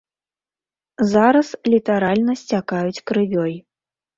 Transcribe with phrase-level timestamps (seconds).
[1.11, 3.53] Зараз літаральна сцякаюць крывёй.